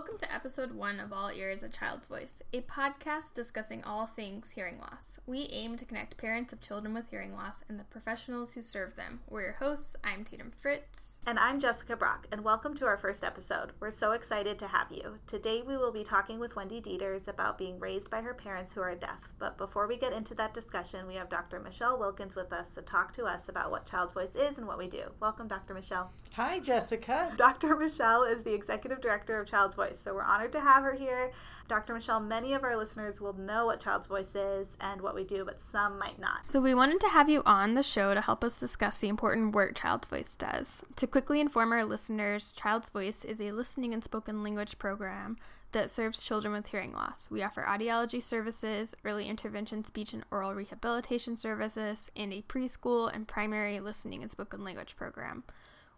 [0.00, 4.50] Welcome to episode one of All Ears, A Child's Voice, a podcast discussing all things
[4.52, 5.20] hearing loss.
[5.26, 8.96] We aim to connect parents of children with hearing loss and the professionals who serve
[8.96, 9.20] them.
[9.28, 9.96] We're your hosts.
[10.02, 11.20] I'm Tatum Fritz.
[11.26, 13.72] And I'm Jessica Brock, and welcome to our first episode.
[13.78, 15.18] We're so excited to have you.
[15.26, 18.80] Today we will be talking with Wendy Dieters about being raised by her parents who
[18.80, 19.28] are deaf.
[19.38, 21.60] But before we get into that discussion, we have Dr.
[21.60, 24.78] Michelle Wilkins with us to talk to us about what Child's Voice is and what
[24.78, 25.02] we do.
[25.20, 25.74] Welcome, Dr.
[25.74, 26.10] Michelle.
[26.34, 27.34] Hi, Jessica.
[27.36, 27.76] Dr.
[27.76, 31.32] Michelle is the executive director of Child's Voice, so we're honored to have her here.
[31.68, 31.94] Dr.
[31.94, 35.44] Michelle, many of our listeners will know what Child's Voice is and what we do,
[35.44, 36.44] but some might not.
[36.44, 39.54] So, we wanted to have you on the show to help us discuss the important
[39.54, 40.84] work Child's Voice does.
[40.96, 45.36] To quickly inform our listeners, Child's Voice is a listening and spoken language program
[45.72, 47.28] that serves children with hearing loss.
[47.30, 53.28] We offer audiology services, early intervention speech and oral rehabilitation services, and a preschool and
[53.28, 55.44] primary listening and spoken language program.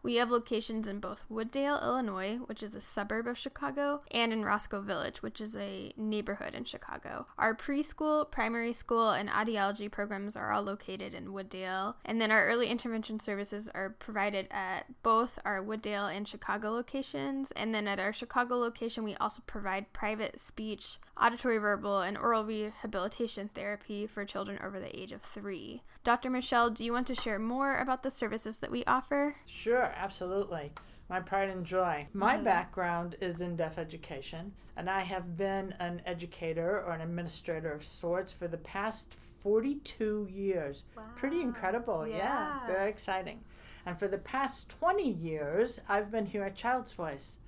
[0.05, 4.45] We have locations in both Wooddale, Illinois, which is a suburb of Chicago, and in
[4.45, 7.27] Roscoe Village, which is a neighborhood in Chicago.
[7.39, 12.47] Our preschool, primary school, and audiology programs are all located in Wooddale, and then our
[12.49, 17.53] early intervention services are provided at both our Wooddale and Chicago locations.
[17.53, 22.45] And then at our Chicago location, we also provide private speech, auditory verbal, and oral
[22.45, 25.83] rehabilitation therapy for children over the age of three.
[26.03, 26.31] Dr.
[26.31, 29.37] Michelle, do you want to share more about the services that we offer?
[29.47, 30.73] Sure, absolutely.
[31.09, 32.07] My pride and joy.
[32.13, 32.45] My mm-hmm.
[32.45, 37.85] background is in deaf education, and I have been an educator or an administrator of
[37.85, 40.85] sorts for the past 42 years.
[40.97, 41.03] Wow.
[41.17, 42.07] Pretty incredible.
[42.07, 42.17] Yeah.
[42.17, 43.41] yeah, very exciting.
[43.85, 47.39] And for the past 20 years, I've been here at Child's Voice.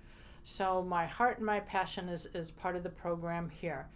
[0.43, 3.89] So my heart and my passion is, is part of the program here.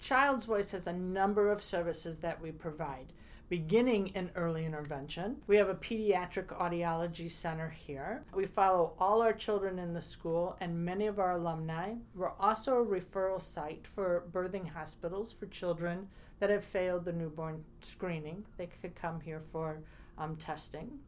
[0.00, 3.12] Child's Voice has a number of services that we provide
[3.54, 5.36] beginning in early intervention.
[5.46, 8.24] We have a pediatric audiology center here.
[8.34, 11.92] We follow all our children in the school and many of our alumni.
[12.16, 16.08] We're also a referral site for birthing hospitals for children
[16.40, 18.44] that have failed the newborn screening.
[18.56, 19.78] They could come here for
[20.18, 20.98] um, testing.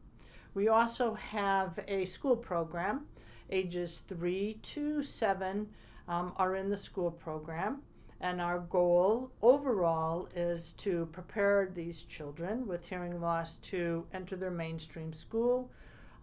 [0.53, 3.07] We also have a school program.
[3.49, 5.67] Ages 3 to 7
[6.07, 7.81] um, are in the school program.
[8.19, 14.51] And our goal overall is to prepare these children with hearing loss to enter their
[14.51, 15.69] mainstream school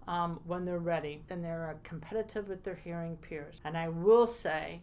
[0.08, 3.60] um, when they're ready and they're competitive with their hearing peers.
[3.64, 4.80] And I will say,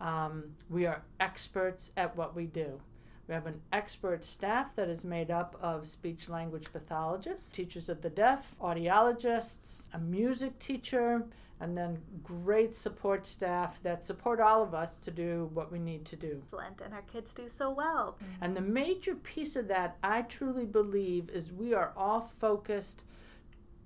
[0.00, 2.80] um, we are experts at what we do.
[3.26, 8.02] We have an expert staff that is made up of speech language pathologists, teachers of
[8.02, 11.26] the deaf, audiologists, a music teacher,
[11.60, 16.06] and then great support staff that support all of us to do what we need
[16.06, 16.42] to do.
[16.46, 18.16] Excellent, and our kids do so well.
[18.16, 18.44] Mm-hmm.
[18.44, 23.04] And the major piece of that, I truly believe, is we are all focused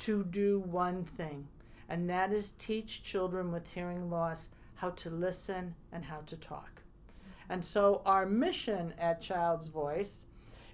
[0.00, 1.48] to do one thing,
[1.88, 6.82] and that is teach children with hearing loss how to listen and how to talk.
[7.48, 10.24] And so, our mission at Child's Voice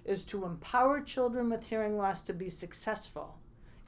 [0.05, 3.40] is to empower children with hearing loss to be successful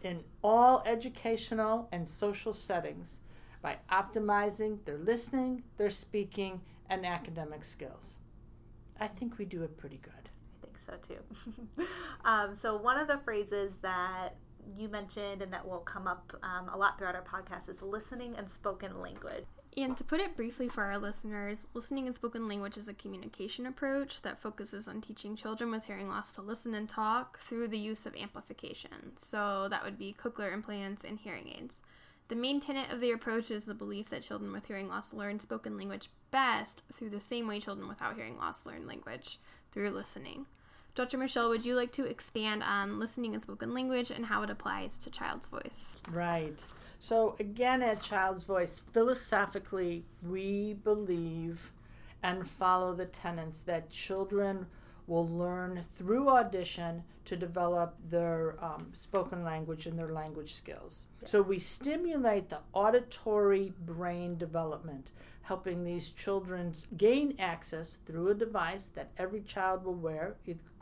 [0.04, 3.20] in all educational and social settings
[3.62, 8.18] by optimizing their listening, their speaking, and academic skills.
[9.00, 10.14] I think we do it pretty good.
[10.14, 11.86] I think so too.
[12.26, 14.36] um, so, one of the phrases that
[14.78, 18.36] you mentioned and that will come up um, a lot throughout our podcast is listening
[18.38, 19.46] and spoken language.
[19.76, 23.66] And to put it briefly for our listeners, listening and spoken language is a communication
[23.66, 27.78] approach that focuses on teaching children with hearing loss to listen and talk through the
[27.78, 29.16] use of amplification.
[29.16, 31.82] So that would be cochlear implants and hearing aids.
[32.28, 35.40] The main tenet of the approach is the belief that children with hearing loss learn
[35.40, 39.40] spoken language best through the same way children without hearing loss learn language
[39.72, 40.46] through listening.
[40.96, 41.18] Dr.
[41.18, 44.98] Michelle, would you like to expand on listening and spoken language and how it applies
[45.00, 45.98] to child's voice?
[46.12, 46.64] Right.
[47.00, 51.72] So, again, at Child's Voice, philosophically, we believe
[52.22, 54.68] and follow the tenets that children
[55.08, 61.08] will learn through audition to develop their um, spoken language and their language skills.
[61.22, 61.28] Yeah.
[61.28, 65.12] So, we stimulate the auditory brain development,
[65.42, 70.36] helping these children gain access through a device that every child will wear,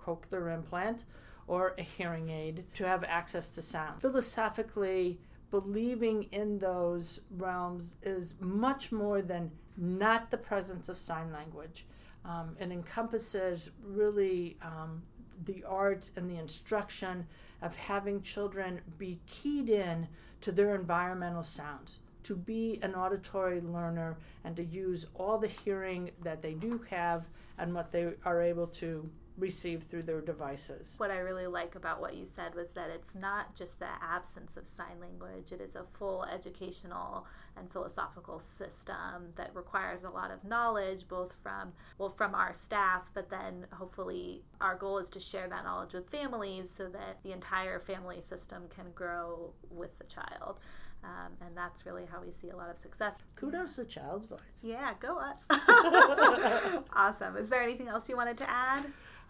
[0.05, 1.05] cochlear implant
[1.47, 3.99] or a hearing aid, to have access to sound.
[4.01, 5.19] Philosophically,
[5.49, 11.85] believing in those realms is much more than not the presence of sign language.
[12.23, 15.01] Um, it encompasses really um,
[15.45, 17.27] the art and the instruction
[17.61, 20.07] of having children be keyed in
[20.41, 26.11] to their environmental sounds, to be an auditory learner, and to use all the hearing
[26.23, 27.25] that they do have
[27.57, 30.95] and what they are able to receive through their devices.
[30.97, 34.57] What I really like about what you said was that it's not just the absence
[34.57, 37.25] of sign language, it is a full educational
[37.57, 43.09] and philosophical system that requires a lot of knowledge both from well from our staff
[43.13, 47.31] but then hopefully our goal is to share that knowledge with families so that the
[47.31, 50.59] entire family system can grow with the child
[51.03, 53.15] um, and that's really how we see a lot of success.
[53.35, 54.39] Kudos to Child's Voice.
[54.61, 55.37] Yeah, go us.
[56.93, 57.37] awesome.
[57.37, 58.85] Is there anything else you wanted to add?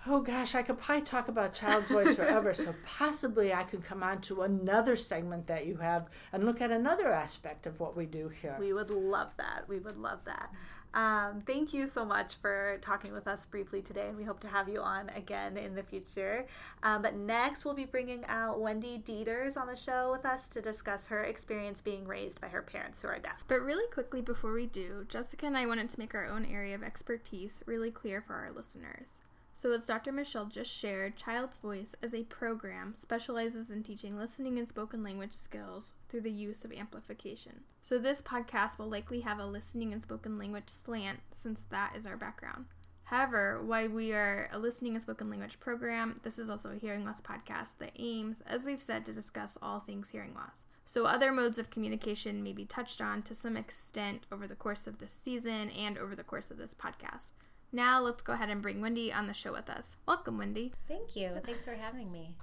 [0.07, 4.01] Oh gosh, I could probably talk about Child's Voice forever, so possibly I could come
[4.01, 8.07] on to another segment that you have and look at another aspect of what we
[8.07, 8.57] do here.
[8.59, 9.65] We would love that.
[9.68, 10.51] We would love that.
[10.94, 14.48] Um, thank you so much for talking with us briefly today, and we hope to
[14.48, 16.47] have you on again in the future.
[16.81, 20.62] Um, but next, we'll be bringing out Wendy Dieters on the show with us to
[20.62, 23.44] discuss her experience being raised by her parents who are deaf.
[23.47, 26.75] But really quickly before we do, Jessica and I wanted to make our own area
[26.75, 29.21] of expertise really clear for our listeners.
[29.53, 30.12] So, as Dr.
[30.12, 35.33] Michelle just shared, Child's Voice as a program specializes in teaching listening and spoken language
[35.33, 37.62] skills through the use of amplification.
[37.81, 42.07] So, this podcast will likely have a listening and spoken language slant since that is
[42.07, 42.65] our background.
[43.12, 47.04] However, while we are a listening and spoken language program, this is also a hearing
[47.04, 50.65] loss podcast that aims, as we've said, to discuss all things hearing loss.
[50.86, 54.88] So, other modes of communication may be touched on to some extent over the course
[54.88, 57.31] of this season and over the course of this podcast.
[57.71, 59.95] Now let's go ahead and bring Wendy on the show with us.
[60.06, 60.73] Welcome, Wendy.
[60.88, 61.31] Thank you.
[61.45, 62.35] Thanks for having me.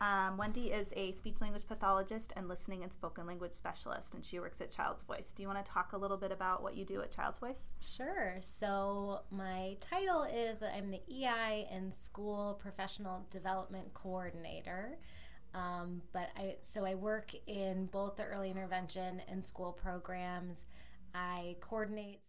[0.00, 4.38] Um, Wendy is a speech language pathologist and listening and spoken language specialist, and she
[4.38, 5.32] works at Child's Voice.
[5.34, 7.64] Do you want to talk a little bit about what you do at Child's Voice?
[7.80, 8.36] Sure.
[8.40, 14.98] So, my title is that I'm the EI and School Professional Development Coordinator.
[15.54, 20.64] Um, but I so I work in both the early intervention and school programs.
[21.14, 22.20] I coordinate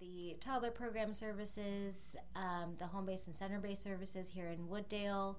[0.00, 5.36] the toddler program services, um, the home based and center based services here in Wooddale.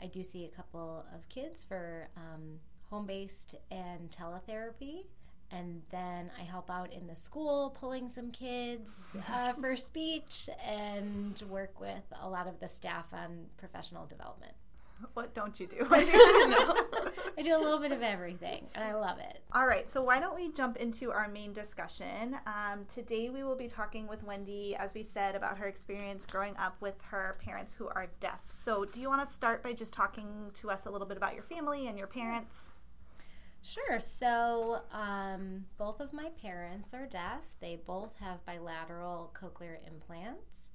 [0.00, 2.58] I do see a couple of kids for um,
[2.90, 5.06] home based and teletherapy.
[5.50, 8.90] And then I help out in the school, pulling some kids
[9.32, 14.52] uh, for speech, and work with a lot of the staff on professional development.
[15.14, 15.86] What don't you do?
[15.90, 19.42] I do a little bit of everything, and I love it.
[19.52, 22.36] All right, so why don't we jump into our main discussion?
[22.46, 26.56] Um, today we will be talking with Wendy, as we said, about her experience growing
[26.56, 28.40] up with her parents who are deaf.
[28.48, 31.34] So, do you want to start by just talking to us a little bit about
[31.34, 32.70] your family and your parents?
[33.62, 34.00] Sure.
[34.00, 37.42] So, um, both of my parents are deaf.
[37.60, 40.72] They both have bilateral cochlear implants.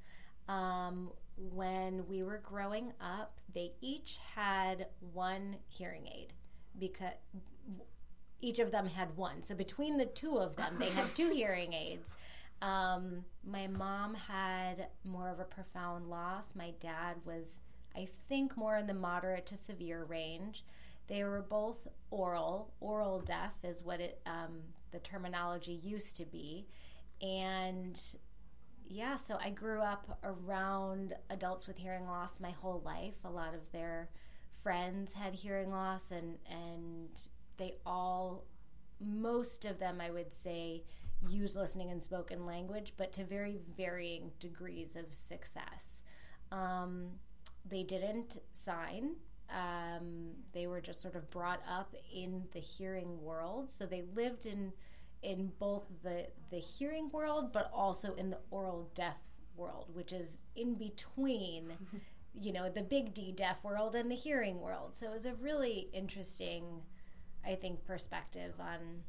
[0.47, 6.33] Um, when we were growing up, they each had one hearing aid
[6.79, 7.13] because
[8.41, 9.41] each of them had one.
[9.41, 12.11] So between the two of them, they had two hearing aids.
[12.61, 16.55] Um, my mom had more of a profound loss.
[16.55, 17.61] My dad was,
[17.95, 20.63] I think, more in the moderate to severe range.
[21.07, 22.73] They were both oral.
[22.79, 26.67] Oral deaf is what it um, the terminology used to be,
[27.21, 27.99] and
[28.93, 33.15] yeah, so I grew up around adults with hearing loss my whole life.
[33.25, 34.09] A lot of their
[34.61, 38.45] friends had hearing loss, and and they all,
[38.99, 40.83] most of them, I would say,
[41.27, 46.03] use listening and spoken language, but to very varying degrees of success.
[46.51, 47.07] Um,
[47.67, 49.15] they didn't sign.
[49.49, 54.45] Um, they were just sort of brought up in the hearing world, so they lived
[54.45, 54.71] in
[55.23, 59.17] in both the the hearing world but also in the oral deaf
[59.55, 61.73] world which is in between
[62.33, 65.33] you know the big d deaf world and the hearing world so it was a
[65.35, 66.63] really interesting
[67.45, 69.03] i think perspective on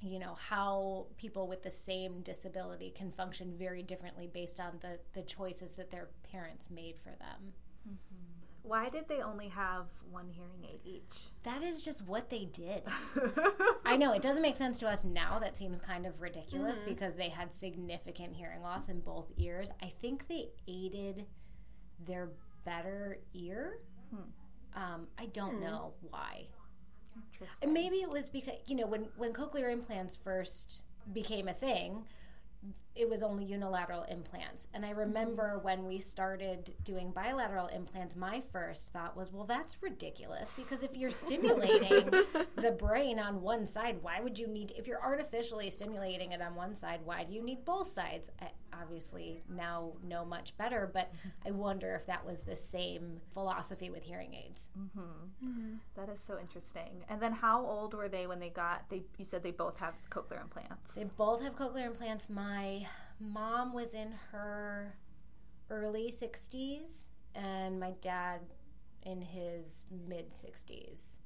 [0.00, 4.98] you know how people with the same disability can function very differently based on the
[5.12, 7.52] the choices that their parents made for them
[7.86, 8.39] mm-hmm.
[8.62, 11.28] Why did they only have one hearing aid each?
[11.44, 12.82] That is just what they did.
[13.84, 15.38] I know it doesn't make sense to us now.
[15.38, 16.90] That seems kind of ridiculous mm-hmm.
[16.90, 19.70] because they had significant hearing loss in both ears.
[19.82, 21.26] I think they aided
[22.06, 22.30] their
[22.64, 23.78] better ear.
[24.10, 24.82] Hmm.
[24.82, 25.64] Um, I don't hmm.
[25.64, 26.46] know why.
[27.62, 32.04] And maybe it was because you know when when cochlear implants first became a thing,
[32.96, 34.66] it was only unilateral implants.
[34.74, 35.64] And I remember mm-hmm.
[35.64, 40.96] when we started doing bilateral implants, my first thought was, well, that's ridiculous because if
[40.96, 42.10] you're stimulating
[42.56, 46.54] the brain on one side, why would you need, if you're artificially stimulating it on
[46.54, 48.28] one side, why do you need both sides?
[48.40, 48.48] I
[48.80, 51.12] obviously now know much better, but.
[51.46, 54.68] I wonder if that was the same philosophy with hearing aids.
[54.78, 55.48] Mm-hmm.
[55.48, 55.74] Mm-hmm.
[55.96, 57.04] That is so interesting.
[57.08, 59.94] And then how old were they when they got, they, you said they both have
[60.10, 60.94] cochlear implants?
[60.94, 62.28] They both have cochlear implants.
[62.28, 62.86] My
[63.18, 64.96] mom was in her
[65.70, 68.40] early 60s and my dad
[69.02, 71.16] in his mid 60s.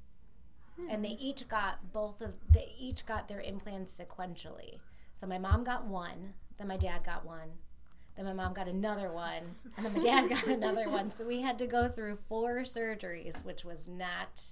[0.91, 4.81] And they each got both of they each got their implants sequentially.
[5.13, 7.49] So my mom got one, then my dad got one,
[8.17, 9.43] then my mom got another one,
[9.77, 11.15] and then my dad got another one.
[11.15, 14.43] So we had to go through four surgeries, which was not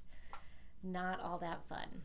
[0.82, 2.02] not all that fun.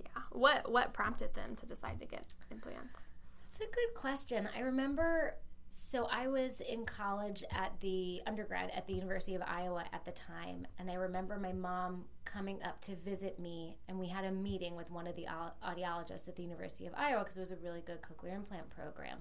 [0.00, 0.22] Yeah.
[0.32, 3.12] What what prompted them to decide to get implants?
[3.52, 4.48] That's a good question.
[4.56, 5.36] I remember
[5.74, 10.10] so I was in college at the undergrad at the University of Iowa at the
[10.10, 14.30] time, and I remember my mom coming up to visit me, and we had a
[14.30, 15.26] meeting with one of the
[15.66, 19.20] audiologists at the University of Iowa because it was a really good cochlear implant program.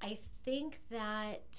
[0.00, 1.58] I think that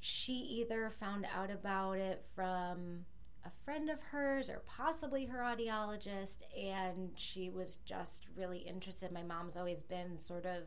[0.00, 3.06] she either found out about it from
[3.46, 9.12] a friend of hers or possibly her audiologist, and she was just really interested.
[9.12, 10.64] My mom's always been sort of,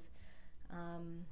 [0.72, 1.25] um,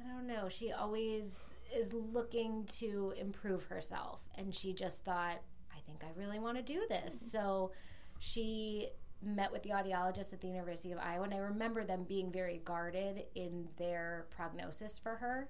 [0.00, 5.40] I don't know, she always is looking to improve herself, and she just thought,
[5.74, 7.18] I think I really want to do this.
[7.18, 7.72] So
[8.18, 8.88] she
[9.22, 12.60] met with the audiologist at the University of Iowa, and I remember them being very
[12.64, 15.48] guarded in their prognosis for her.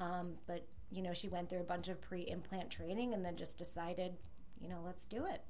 [0.00, 3.56] Um, but you know, she went through a bunch of pre-implant training, and then just
[3.56, 4.12] decided,
[4.60, 5.42] you know, let's do it.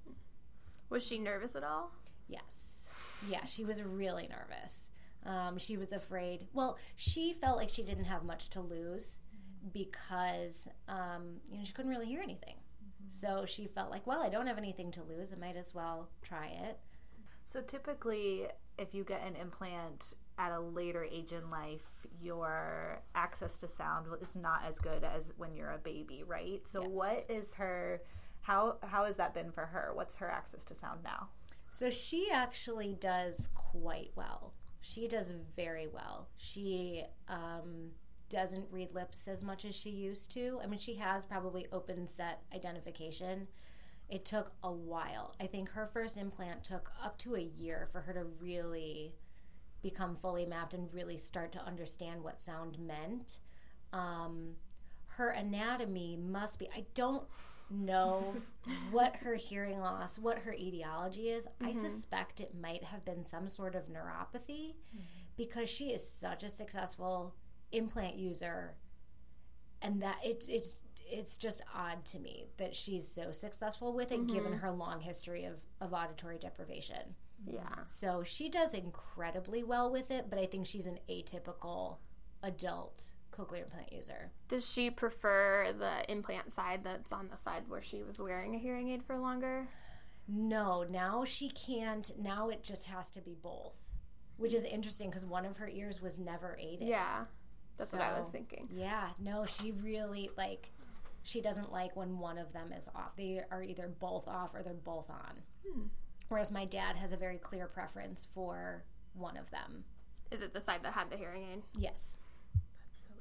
[0.88, 1.92] Was she nervous at all?
[2.28, 2.88] Yes,
[3.28, 4.90] yeah, she was really nervous.
[5.24, 6.48] Um, she was afraid.
[6.52, 9.18] Well, she felt like she didn't have much to lose
[9.72, 12.56] because um, you know she couldn't really hear anything.
[13.08, 15.32] So she felt like, well, I don't have anything to lose.
[15.32, 16.78] I might as well try it.
[17.44, 18.46] So typically,
[18.78, 21.82] if you get an implant at a later age in life,
[22.20, 26.62] your access to sound is not as good as when you're a baby, right?
[26.66, 26.90] So Yes.
[26.92, 28.00] what is her
[28.40, 29.90] how how has that been for her?
[29.94, 31.28] What's her access to sound now?
[31.70, 34.52] So she actually does quite well.
[34.82, 36.28] She does very well.
[36.36, 37.92] She um,
[38.28, 40.58] doesn't read lips as much as she used to.
[40.62, 43.46] I mean, she has probably open set identification.
[44.10, 45.34] It took a while.
[45.40, 49.14] I think her first implant took up to a year for her to really
[49.82, 53.38] become fully mapped and really start to understand what sound meant.
[53.92, 54.56] Um,
[55.16, 57.24] her anatomy must be, I don't
[57.72, 58.34] know
[58.90, 61.46] what her hearing loss, what her etiology is.
[61.60, 61.80] I mm-hmm.
[61.80, 65.02] suspect it might have been some sort of neuropathy mm-hmm.
[65.36, 67.34] because she is such a successful
[67.72, 68.74] implant user
[69.80, 70.76] and that it, it's
[71.10, 74.60] it's just odd to me that she's so successful with it given mm-hmm.
[74.60, 77.14] her long history of, of auditory deprivation.
[77.44, 77.84] Yeah.
[77.84, 81.96] So she does incredibly well with it, but I think she's an atypical
[82.42, 84.30] adult cochlear implant user.
[84.48, 88.58] Does she prefer the implant side that's on the side where she was wearing a
[88.58, 89.66] hearing aid for longer?
[90.28, 92.10] No, now she can't.
[92.18, 93.78] Now it just has to be both,
[94.36, 96.88] which is interesting because one of her ears was never aided.
[96.88, 97.24] Yeah.
[97.78, 98.68] That's what I was thinking.
[98.72, 100.70] Yeah, no, she really like.
[101.24, 103.16] She doesn't like when one of them is off.
[103.16, 105.40] They are either both off or they're both on.
[105.66, 105.82] Hmm.
[106.28, 108.84] Whereas my dad has a very clear preference for
[109.14, 109.84] one of them.
[110.30, 111.62] Is it the side that had the hearing aid?
[111.78, 112.16] Yes.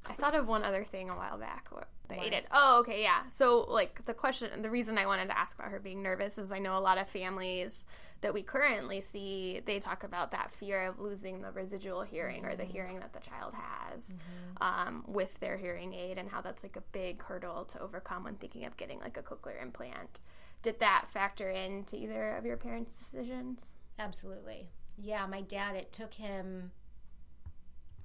[0.06, 1.68] I thought of one other thing a while back.
[2.08, 2.32] They What?
[2.32, 2.46] it.
[2.52, 3.22] Oh, okay, yeah.
[3.32, 6.52] So, like, the question, the reason I wanted to ask about her being nervous is
[6.52, 7.86] I know a lot of families
[8.22, 12.54] that we currently see, they talk about that fear of losing the residual hearing or
[12.54, 14.12] the hearing that the child has
[14.60, 18.36] um, with their hearing aid and how that's like a big hurdle to overcome when
[18.36, 20.20] thinking of getting like a cochlear implant.
[20.62, 23.74] Did that factor into either of your parents' decisions?
[23.98, 24.68] Absolutely.
[24.96, 26.70] Yeah, my dad, it took him,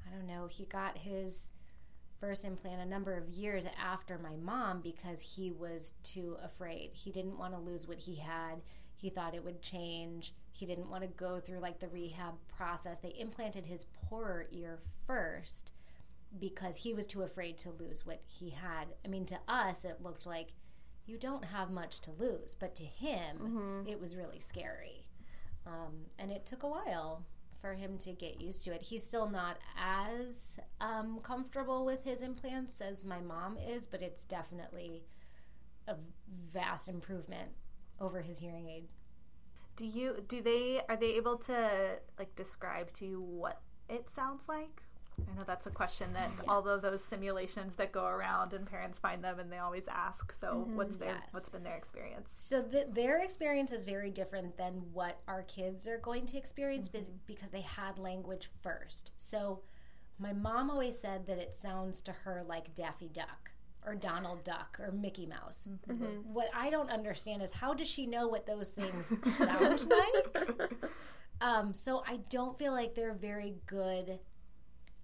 [0.07, 1.45] I don't know, he got his
[2.19, 6.91] first implant a number of years after my mom because he was too afraid.
[6.93, 8.61] He didn't want to lose what he had.
[8.95, 10.33] He thought it would change.
[10.51, 12.99] He didn't want to go through like the rehab process.
[12.99, 15.71] They implanted his poorer ear first
[16.39, 18.85] because he was too afraid to lose what he had.
[19.05, 20.53] I mean, to us, it looked like
[21.05, 23.37] you don't have much to lose, but to him,
[23.87, 25.05] it was really scary.
[25.65, 27.23] Um, and it took a while
[27.61, 28.81] for him to get used to it.
[28.81, 34.23] He's still not as um, comfortable with his implants as my mom is, but it's
[34.23, 35.03] definitely
[35.87, 35.95] a
[36.53, 37.49] vast improvement
[37.99, 38.85] over his hearing aid.
[39.75, 44.43] Do you do they are they able to like describe to you what it sounds
[44.47, 44.81] like?
[45.19, 48.99] I know that's a question that all of those simulations that go around and parents
[48.99, 50.33] find them and they always ask.
[50.39, 50.75] So mm-hmm.
[50.75, 51.33] what's their Yes.
[51.33, 52.27] what's been their experience?
[52.31, 56.87] So the, their experience is very different than what our kids are going to experience
[56.89, 57.17] bes- mm-hmm.
[57.25, 59.11] because they had language first.
[59.15, 59.61] So
[60.19, 63.51] my mom always said that it sounds to her like Daffy Duck
[63.85, 65.67] or Donald Duck or Mickey Mouse.
[65.89, 66.33] Mm-hmm.
[66.33, 70.71] What I don't understand is how does she know what those things sound like?
[71.39, 74.19] Um, so I don't feel like they're very good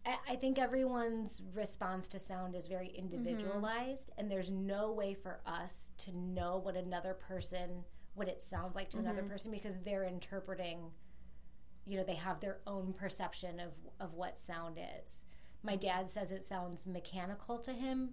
[0.05, 4.19] I think everyone's response to sound is very individualized, mm-hmm.
[4.19, 8.89] and there's no way for us to know what another person, what it sounds like
[8.89, 9.07] to mm-hmm.
[9.07, 10.91] another person, because they're interpreting.
[11.85, 15.25] You know, they have their own perception of of what sound is.
[15.63, 18.09] My dad says it sounds mechanical to him,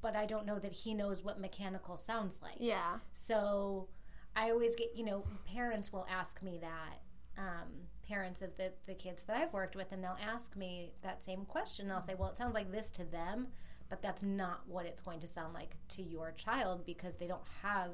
[0.00, 2.56] but I don't know that he knows what mechanical sounds like.
[2.58, 2.98] Yeah.
[3.12, 3.88] So
[4.34, 7.00] I always get, you know, parents will ask me that.
[7.36, 7.68] Um,
[8.08, 11.44] parents of the, the kids that I've worked with, and they'll ask me that same
[11.44, 11.88] question.
[11.88, 13.48] They'll say, Well, it sounds like this to them,
[13.88, 17.42] but that's not what it's going to sound like to your child because they don't
[17.62, 17.90] have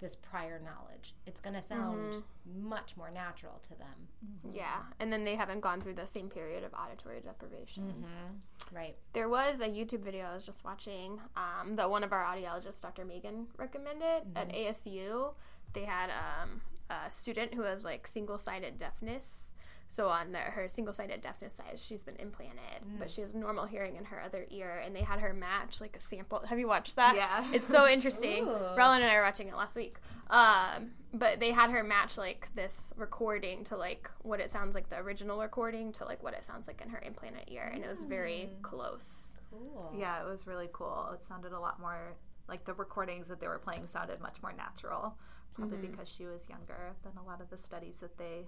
[0.00, 1.14] this prior knowledge.
[1.26, 2.68] It's going to sound mm-hmm.
[2.68, 4.08] much more natural to them.
[4.24, 4.56] Mm-hmm.
[4.56, 7.84] Yeah, and then they haven't gone through the same period of auditory deprivation.
[7.84, 8.76] Mm-hmm.
[8.76, 8.96] Right.
[9.12, 12.80] There was a YouTube video I was just watching um, that one of our audiologists,
[12.82, 13.04] Dr.
[13.04, 14.88] Megan, recommended at mm-hmm.
[14.88, 15.32] ASU.
[15.72, 19.46] They had um, a student who has like single sided deafness
[19.88, 22.98] so on the, her single-sided deafness side, she's been implanted, mm.
[22.98, 25.96] but she has normal hearing in her other ear, and they had her match like
[25.96, 26.42] a sample.
[26.46, 27.14] Have you watched that?
[27.14, 28.46] Yeah, it's so interesting.
[28.46, 29.96] Roland and I were watching it last week.
[30.28, 34.90] Um, but they had her match like this recording to like what it sounds like
[34.90, 37.88] the original recording to like what it sounds like in her implanted ear, and it
[37.88, 38.62] was very mm.
[38.62, 39.38] close.
[39.50, 39.94] Cool.
[39.96, 41.10] Yeah, it was really cool.
[41.14, 42.16] It sounded a lot more
[42.48, 45.16] like the recordings that they were playing sounded much more natural,
[45.56, 45.90] probably mm-hmm.
[45.90, 48.46] because she was younger than a lot of the studies that they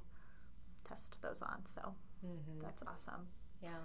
[0.86, 1.62] test those on.
[1.72, 1.80] So
[2.24, 2.62] mm-hmm.
[2.62, 3.26] that's awesome.
[3.62, 3.78] Yeah.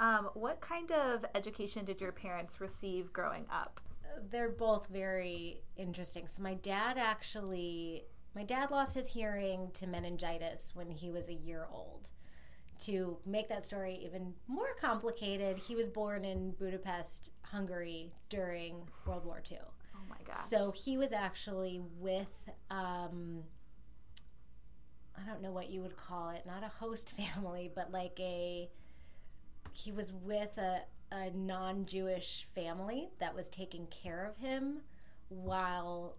[0.00, 3.80] Um, what kind of education did your parents receive growing up?
[4.30, 6.26] They're both very interesting.
[6.26, 11.34] So my dad actually, my dad lost his hearing to meningitis when he was a
[11.34, 12.10] year old.
[12.80, 19.24] To make that story even more complicated, he was born in Budapest, Hungary during World
[19.24, 19.58] War II.
[20.26, 20.36] Gosh!
[20.36, 22.28] So he was actually with
[22.70, 23.42] um,
[25.16, 28.68] I don't know what you would call it, not a host family, but like a
[29.72, 34.80] he was with a, a non Jewish family that was taking care of him
[35.28, 36.16] while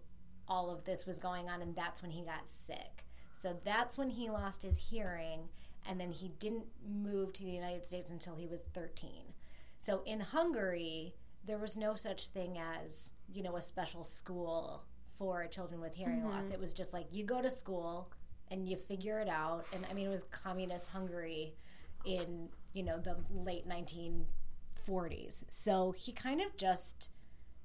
[0.48, 3.04] all of this was going on, and that's when he got sick.
[3.34, 5.40] So that's when he lost his hearing,
[5.88, 9.10] and then he didn't move to the United States until he was 13.
[9.78, 11.14] So in Hungary,
[11.46, 14.82] there was no such thing as, you know, a special school
[15.16, 16.30] for children with hearing mm-hmm.
[16.30, 16.50] loss.
[16.50, 18.10] It was just like you go to school,
[18.50, 19.66] and you figure it out.
[19.72, 21.54] And I mean, it was communist Hungary
[22.04, 27.10] in you know the late 1940s, so he kind of just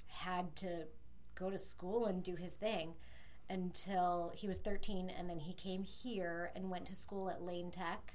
[0.07, 0.85] had to
[1.35, 2.93] go to school and do his thing
[3.49, 7.71] until he was 13, and then he came here and went to school at Lane
[7.71, 8.13] Tech.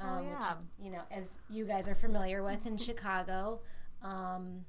[0.00, 0.34] Oh, um, oh, yeah.
[0.34, 3.60] which is, you know, as you guys are familiar with in Chicago.
[4.02, 4.64] Um,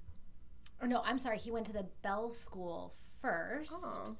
[0.82, 3.72] or no, I'm sorry, he went to the Bell School first.
[3.74, 4.18] Oh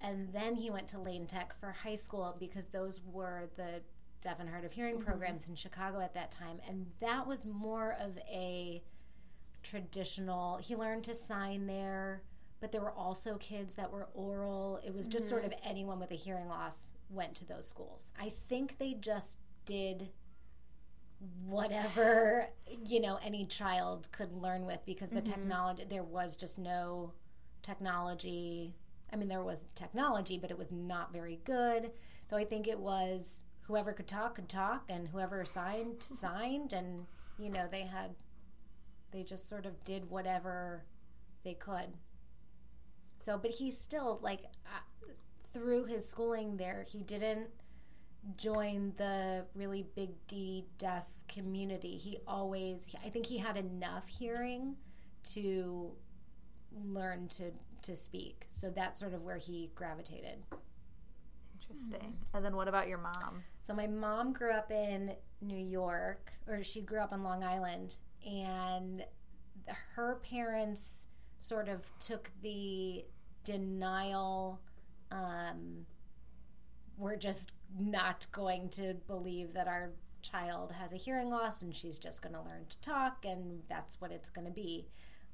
[0.00, 3.80] and then he went to Lane Tech for high school because those were the
[4.20, 5.04] deaf and hard of hearing mm-hmm.
[5.04, 6.58] programs in Chicago at that time.
[6.68, 8.82] And that was more of a
[9.62, 12.22] traditional, he learned to sign there,
[12.60, 14.80] but there were also kids that were oral.
[14.84, 15.30] It was just mm-hmm.
[15.30, 18.12] sort of anyone with a hearing loss went to those schools.
[18.20, 20.10] I think they just did
[21.44, 22.50] whatever
[22.84, 25.32] you know any child could learn with because the mm-hmm.
[25.32, 27.12] technology there was just no
[27.62, 28.74] technology
[29.12, 31.92] I mean, there was technology, but it was not very good.
[32.26, 37.06] So I think it was whoever could talk could talk, and whoever signed signed, and
[37.38, 38.14] you know they had
[39.12, 40.84] they just sort of did whatever
[41.44, 41.96] they could.
[43.18, 45.12] So, but he still like uh,
[45.52, 47.48] through his schooling there, he didn't
[48.36, 51.96] join the really big D deaf community.
[51.96, 54.76] He always, I think he had enough hearing
[55.34, 55.92] to
[56.84, 58.44] learn to to speak.
[58.48, 60.38] So that's sort of where he gravitated.
[61.60, 62.00] Interesting.
[62.00, 62.36] Mm-hmm.
[62.36, 63.44] And then what about your mom?
[63.60, 67.96] So my mom grew up in New York, or she grew up on Long Island,
[68.24, 69.04] and
[69.94, 71.04] her parents
[71.38, 73.04] sort of took the
[73.44, 74.60] denial.
[75.12, 75.86] Um,
[76.98, 79.90] we're just not going to believe that our
[80.22, 84.00] child has a hearing loss and she's just going to learn to talk and that's
[84.00, 84.86] what it's going to be.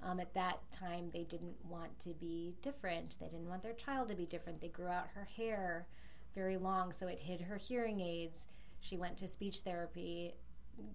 [0.03, 3.17] Um, at that time, they didn't want to be different.
[3.21, 4.61] They didn't want their child to be different.
[4.61, 5.87] They grew out her hair
[6.35, 8.49] very long, so it hid her hearing aids.
[8.81, 10.35] She went to speech therapy,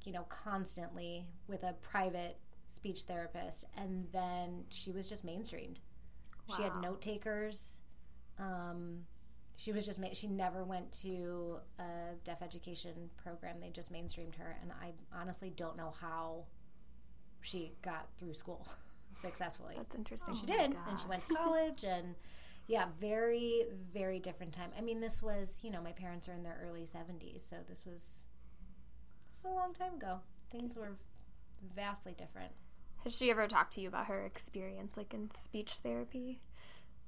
[0.03, 5.77] you know, constantly with a private speech therapist, and then she was just mainstreamed.
[6.49, 6.55] Wow.
[6.57, 7.79] She had note takers.
[8.39, 9.05] Um,
[9.57, 13.57] she was just she never went to a deaf education program.
[13.59, 16.45] They just mainstreamed her, and I honestly don't know how
[17.41, 18.65] she got through school.
[19.13, 19.73] successfully.
[19.77, 20.29] That's interesting.
[20.29, 22.15] And she oh did, and she went to college, and
[22.67, 24.69] yeah, very very different time.
[24.77, 27.83] I mean, this was you know my parents are in their early seventies, so this
[27.85, 28.25] was
[29.27, 30.19] it's a long time ago.
[30.51, 30.95] Things were
[31.75, 32.51] vastly different.
[33.03, 36.39] Has she ever talked to you about her experience, like in speech therapy?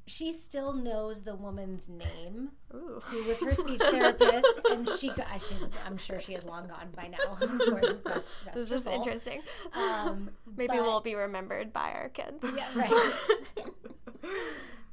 [0.09, 2.99] She still knows the woman's name, Ooh.
[3.03, 5.11] who was her speech therapist, and she.
[5.47, 5.67] She's.
[5.85, 7.37] I'm sure she is long gone by now.
[7.71, 9.41] Rest, rest This is just interesting.
[9.73, 12.43] Um, Maybe but- we'll be remembered by our kids.
[12.55, 12.91] Yeah, right.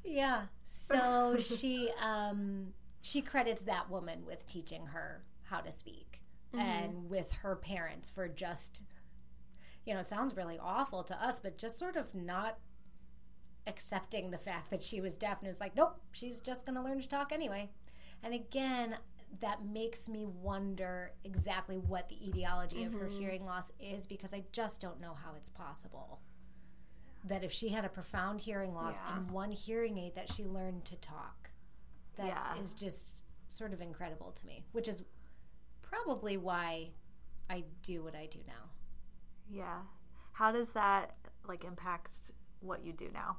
[0.04, 0.42] yeah.
[0.66, 6.20] So she um she credits that woman with teaching her how to speak
[6.52, 8.82] and with her parents for just
[9.86, 12.58] you know, it sounds really awful to us, but just sort of not
[13.66, 17.00] accepting the fact that she was deaf and it's like, nope, she's just gonna learn
[17.00, 17.68] to talk anyway.
[18.22, 18.96] And again,
[19.40, 23.18] that makes me wonder exactly what the etiology of her mm-hmm.
[23.18, 26.20] hearing loss is because I just don't know how it's possible
[27.24, 29.16] that if she had a profound hearing loss Yeah.
[29.16, 31.50] and one hearing aid that she learned to talk
[32.16, 32.86] that is Yeah.
[32.86, 35.02] just sort of incredible to me which is
[35.82, 36.90] probably why
[37.50, 38.70] i do what i do now
[39.50, 39.82] Yeah.
[40.32, 41.14] How does that
[41.48, 43.38] like impact what you do now?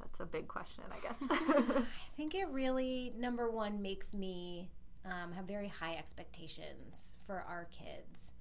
[0.00, 1.16] That's a big question, I guess.
[1.30, 4.70] i think it really number one makes me
[5.04, 8.32] um, have very high expectations for our kids.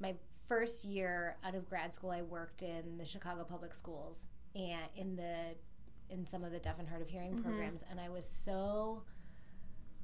[0.00, 0.14] My
[0.48, 5.16] first year out of grad school i worked in the chicago public schools and in
[5.16, 5.54] the
[6.10, 9.02] in some of the deaf and hard of hearing programs and i was so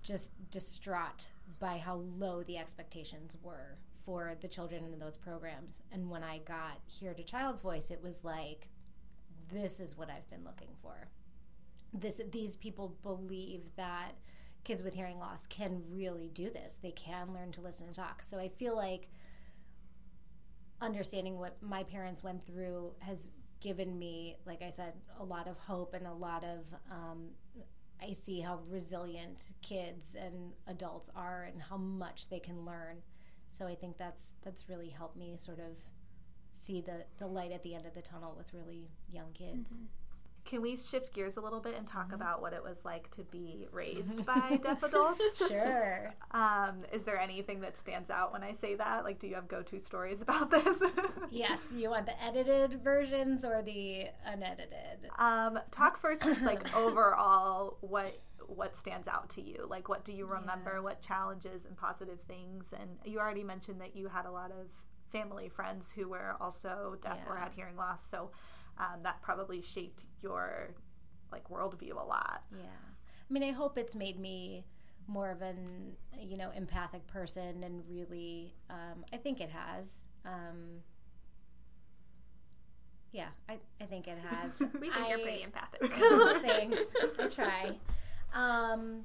[0.03, 1.27] just distraught
[1.59, 5.83] by how low the expectations were for the children in those programs.
[5.93, 8.69] And when i got here to child's voice it was like
[9.53, 11.09] this is what i've been looking for.
[11.93, 14.13] This these people believe that
[14.65, 16.77] kids with hearing loss can really do this.
[16.83, 18.23] They can learn to listen and talk.
[18.23, 19.09] So i feel like
[20.81, 25.59] understanding what my parents went through has given me like i said a lot of
[25.59, 27.29] hope and a lot of um,
[28.03, 33.03] i see how resilient kids and adults are and how much they can learn.
[33.51, 35.77] So i think that's that's really helped me sort of
[36.51, 39.71] see the the light at the end of the tunnel with really young kids
[40.45, 43.23] Can we shift gears a little bit and talk about what it was like to
[43.25, 45.21] be raised by deaf adults?
[45.49, 49.05] sure Um, is there anything that stands out when I say that?
[49.05, 50.77] Like, do you have go-to stories about this?
[51.31, 57.77] yes you want the edited versions or the unedited Um, talk first, just like overall,
[57.81, 59.67] what what stands out to you?
[59.71, 60.83] Like, what do you remember?
[60.83, 62.65] What challenges and positive things?
[62.73, 64.67] And you already mentioned that you had a lot of
[65.13, 68.31] family friends who were also deaf or had hearing loss, so
[68.79, 70.71] um, that probably shaped your
[71.33, 72.43] like worldview a lot.
[72.57, 72.67] Yeah.
[72.67, 74.65] I mean, I hope it's made me
[75.07, 80.07] more of an, you know, empathic person and really, um, I think it has.
[80.25, 80.81] Um,
[83.13, 84.53] yeah, I, I think it has.
[84.61, 85.93] We think you're I- pretty empathic.
[86.43, 86.79] Thanks.
[87.19, 87.79] I try.
[88.35, 89.05] Um,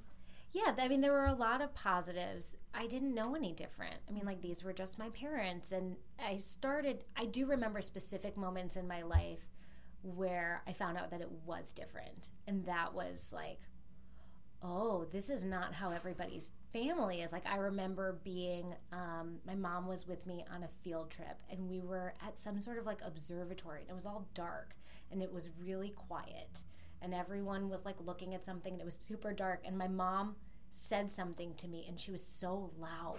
[0.55, 2.55] yeah, I mean, there were a lot of positives.
[2.73, 3.97] I didn't know any different.
[4.07, 5.73] I mean, like, these were just my parents.
[5.73, 9.51] And I started, I do remember specific moments in my life
[10.01, 12.31] where I found out that it was different.
[12.47, 13.59] And that was like,
[14.63, 17.33] oh, this is not how everybody's family is.
[17.33, 21.69] Like, I remember being, um, my mom was with me on a field trip, and
[21.69, 24.77] we were at some sort of like observatory, and it was all dark,
[25.11, 26.63] and it was really quiet.
[27.01, 29.63] And everyone was like looking at something, and it was super dark.
[29.65, 30.37] And my mom
[30.75, 33.17] said something to me, and she was so loud.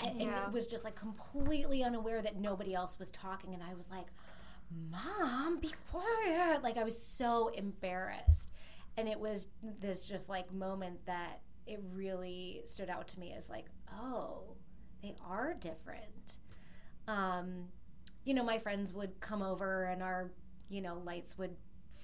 [0.00, 0.46] I, and Yeah.
[0.46, 3.54] it was just like completely unaware that nobody else was talking.
[3.54, 4.06] And I was like,
[4.90, 6.62] Mom, be quiet.
[6.62, 8.52] Like, I was so embarrassed.
[8.96, 9.48] And it was
[9.80, 13.66] this just like moment that it really stood out to me as like,
[14.00, 14.56] oh,
[15.02, 16.38] they are different.
[17.08, 17.68] Um,
[18.24, 20.32] you know, my friends would come over and our,
[20.68, 21.54] you know, lights would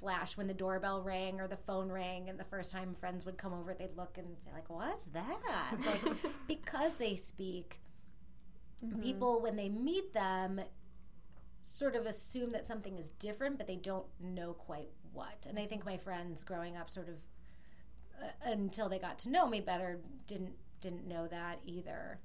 [0.00, 3.36] flash when the doorbell rang or the phone rang and the first time friends would
[3.36, 5.38] come over they'd look and say like what's that?
[5.86, 7.80] Like because they speak
[9.02, 10.60] people when they meet them
[11.58, 15.46] sort of assume that something is different but they don't know quite what.
[15.48, 17.16] And i think my friends growing up sort of
[18.22, 22.20] uh, until they got to know me better didn't didn't know that either.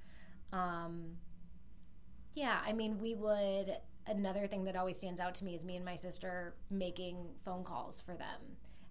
[0.53, 1.17] Um,
[2.35, 5.75] yeah i mean we would another thing that always stands out to me is me
[5.75, 8.41] and my sister making phone calls for them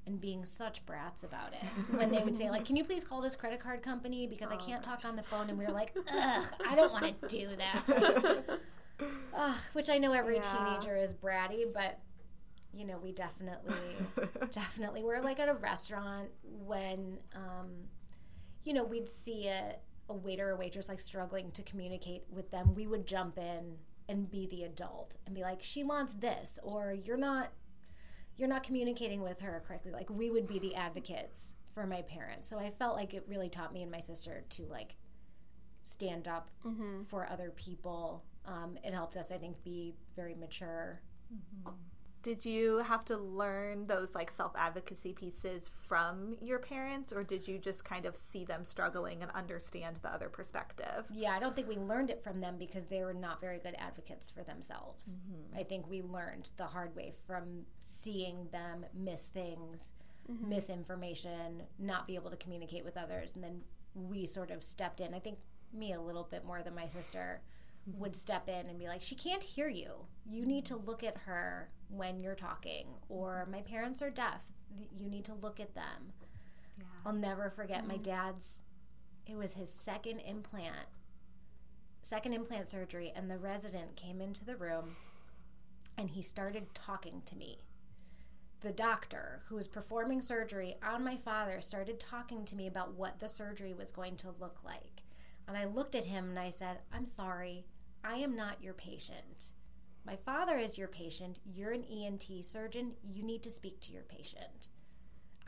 [0.07, 1.63] and being such brats about it.
[1.97, 4.27] When they would say like can you please call this credit card company?
[4.27, 5.49] Because i Oh, can't talk on the phone.
[5.51, 8.61] And we were like ugh i don't want to do that.
[9.37, 10.53] Ugh, which i know every Yeah.
[10.53, 11.99] teenager is bratty but
[12.73, 13.97] you know we definitely
[14.53, 17.71] definitely we're like at a restaurant when um
[18.65, 19.77] you know we'd see a,
[20.09, 23.77] a waiter or waitress like struggling to communicate with them we would jump in
[24.09, 27.51] and be the adult and be like she wants this or you're not
[28.37, 32.49] you're not communicating with her correctly like we would be the advocates for my parents
[32.49, 34.97] so i felt like it really taught me and my sister to like
[35.85, 36.51] stand up
[37.05, 38.25] for other people.
[38.47, 41.01] Um, it helped us, I think, be very mature.
[42.25, 47.47] Did you have to learn those like self advocacy pieces from your parents, or did
[47.47, 51.05] you just kind of see them struggling and understand the other perspective?
[51.13, 53.75] Yeah, I don't think we learned it from them because they were not very good
[53.79, 55.19] advocates for themselves.
[55.19, 55.59] Mm-hmm.
[55.59, 59.93] I think we learned the hard way from seeing them miss things,
[60.27, 60.49] mm-hmm.
[60.49, 63.61] misinformation, not be able to communicate with others, and then
[63.95, 65.13] we sort of stepped in.
[65.13, 65.37] I think
[65.75, 67.43] me a little bit more than my sister
[67.87, 68.19] would mm-hmm.
[68.19, 69.93] step in and be like, "She can't hear you.
[70.27, 73.53] You need to look at her when you're talking." Or mm-hmm.
[73.53, 74.43] my parents are deaf.
[74.99, 76.13] You need to look at them.
[77.07, 78.03] I'll never forget my mm-hmm.
[78.03, 78.61] dad's
[79.27, 80.87] it was his second implant
[82.03, 84.97] second implant surgery and the resident came into the room
[85.97, 87.59] and he started talking to me
[88.61, 93.19] the doctor who was performing surgery on my father started talking to me about what
[93.19, 95.03] the surgery was going to look like
[95.49, 97.65] and i looked at him and i said i'm sorry
[98.05, 99.53] i am not your patient.
[100.07, 101.39] My father is your patient.
[101.47, 102.93] You're an ent surgeon.
[103.03, 104.69] You need to speak to your patient.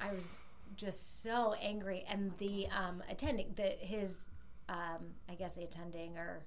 [0.00, 0.38] I was
[0.76, 2.06] just so angry.
[2.08, 4.28] And the um, attending the his
[4.68, 6.44] um, i guess the attending or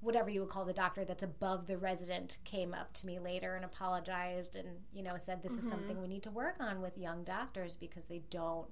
[0.00, 3.56] whatever you would call the doctor that's above the resident came up to me later
[3.56, 6.98] and apologized and you know said this is something we need to work on with
[6.98, 8.68] young doctors because they don't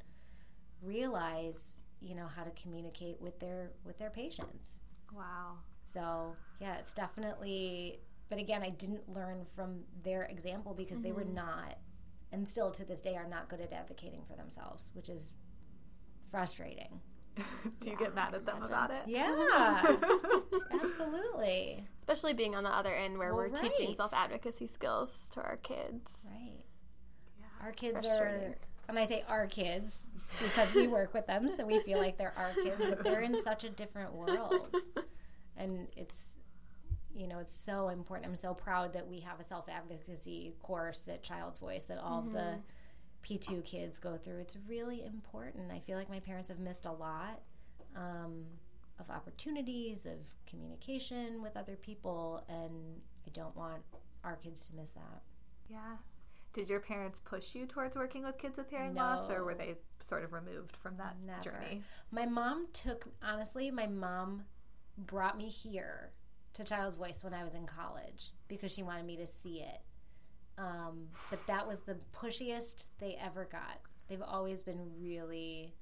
[0.83, 4.81] realize you know how to communicate with their with their patients.
[5.13, 5.59] Wow.
[5.95, 11.23] So yeah it's definitely but again i didn't learn from their example because they were
[11.23, 11.37] mm-hmm.
[11.37, 11.79] not
[12.33, 15.33] and still to this day are not good at advocating for themselves which is
[16.35, 17.01] frustrating.
[17.81, 19.03] Do you get mad at them about it?
[19.07, 19.97] yeah.
[20.83, 21.85] Absolutely.
[21.97, 25.59] Especially being on the other end where Well, we're teaching self advocacy skills to our
[25.59, 26.11] kids.
[26.29, 26.65] right.
[27.39, 28.57] Yeah, our kids are
[28.89, 30.11] and i say our kids
[30.43, 33.43] because we work with them so we feel like they're our kids but they're in
[33.43, 34.75] such a different world
[35.57, 36.37] and it's
[37.15, 41.23] you know it's so important i'm so proud that we have a self-advocacy course at
[41.23, 42.57] child's voice that all of the
[43.23, 46.93] p2 kids go through it's really important i feel like my parents have missed a
[46.93, 47.41] lot
[47.97, 48.45] um,
[48.99, 53.81] of opportunities of communication with other people and i don't want
[54.25, 55.23] our kids to miss that
[55.71, 55.97] Yeah.
[56.53, 59.75] Did your parents push you towards working with kids with hearing loss, or were they
[60.01, 61.43] sort of removed from that Never.
[61.43, 61.83] journey?
[62.13, 64.45] My mom took, honestly, my mom
[64.99, 66.13] brought me here
[66.55, 69.81] to Child's Voice when I was in college because she wanted me to see it.
[70.57, 73.81] Um, but that was the pushiest they ever got.
[74.09, 75.75] They've always been really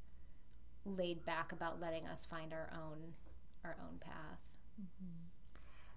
[0.86, 2.98] laid back about letting us find our own
[3.64, 4.40] our own path.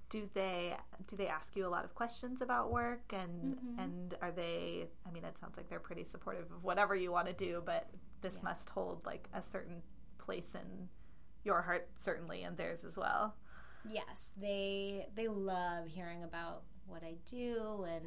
[0.10, 0.76] Do they
[1.08, 4.88] do they ask you a lot of questions about work and and are they?
[5.08, 7.90] I mean, it sounds like they're pretty supportive of whatever you want to do, but
[8.22, 8.44] this Yeah.
[8.44, 9.82] must hold like a certain
[10.18, 10.90] place in
[11.46, 13.36] your heart, certainly, and theirs as well.
[13.88, 18.06] Yes, they they love hearing about what I do and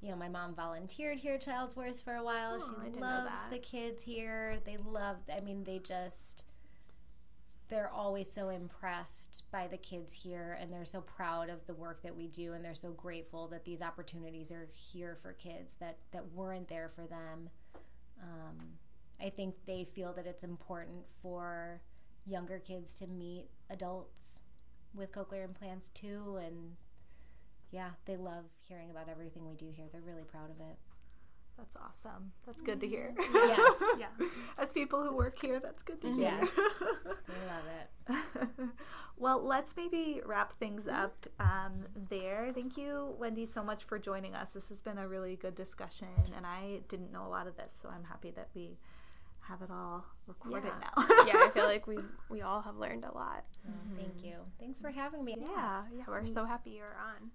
[0.00, 2.58] you know, my mom volunteered here at Child's Voice for a while.
[2.60, 4.58] Oh, she loves the kids here.
[4.64, 6.44] They love I mean, they just
[7.68, 12.02] they're always so impressed by the kids here and they're so proud of the work
[12.02, 15.96] that we do and they're so grateful that these opportunities are here for kids that
[16.10, 17.48] that weren't there for them.
[18.22, 18.58] Um,
[19.20, 21.80] I think they feel that it's important for
[22.24, 24.42] younger kids to meet adults
[24.94, 26.76] with cochlear implants too and
[27.70, 30.78] yeah they love hearing about everything we do here they're really proud of it
[31.58, 32.32] That's awesome.
[32.46, 33.14] That's good to hear.
[33.18, 33.82] Yes.
[33.98, 34.26] Yeah.
[34.56, 36.38] As people who work here, that's good to hear.
[36.40, 36.48] Yes.
[37.28, 37.88] they love it
[39.16, 42.50] well, let's maybe wrap things up um, there.
[42.54, 44.52] Thank you, Wendy, so much for joining us.
[44.52, 47.72] This has been a really good discussion, and I didn't know a lot of this,
[47.80, 48.78] so I'm happy that we
[49.48, 50.88] have it all recorded Yeah.
[50.96, 51.24] now.
[51.26, 51.98] yeah, I feel like we
[52.30, 53.44] we all have learned a lot.
[53.68, 57.30] Oh, thank you thanks for having me Yeah, yeah, we're so happy you're on.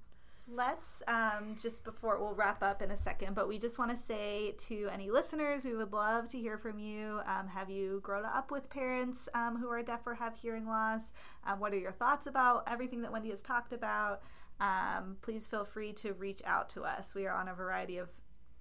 [0.49, 4.01] Let's um, just before we'll wrap up in a second, but we just want to
[4.01, 7.19] say to any listeners, we would love to hear from you.
[7.27, 11.01] Um, have you grown up with parents um, who are deaf or have hearing loss?
[11.45, 14.21] Um, what are your thoughts about everything that Wendy has talked about?
[14.61, 17.13] Um, please feel free to reach out to us.
[17.13, 18.09] We are on a variety of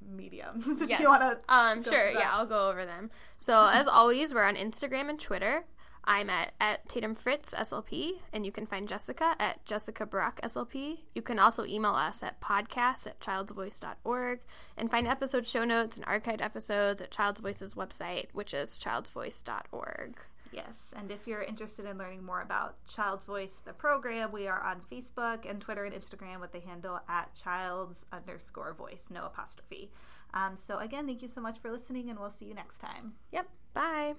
[0.00, 0.64] mediums.
[0.78, 1.00] Did Yes.
[1.00, 1.54] you want to?
[1.54, 2.10] Um, sure.
[2.10, 3.10] Yeah, I'll go over them.
[3.40, 5.64] So as always, we're on Instagram and Twitter.
[6.08, 10.98] I'm at, at Tatum Fritz SLP, and you can find Jessica at Jessica Brock SLP.
[11.16, 14.38] You can also email us at podcast at childsvoice.org
[14.76, 20.14] and find episode show notes and archived episodes at Child's Voice's website, which is childsvoice.org.
[20.52, 24.62] Yes, and if you're interested in learning more about Child's Voice, the program, we are
[24.62, 29.90] on Facebook and Twitter and Instagram with the handle at child's underscore voice, no apostrophe.
[30.34, 33.14] Um, so, again, thank you so much for listening, and we'll see you next time.
[33.32, 33.48] Yep.
[33.74, 34.14] Bye.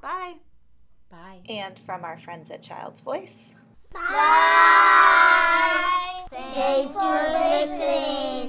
[0.00, 0.34] Bye.
[1.10, 1.40] Bye.
[1.48, 3.54] And from our friends at Child's Voice.
[3.92, 4.00] Bye.
[6.30, 8.30] Thanks for listening.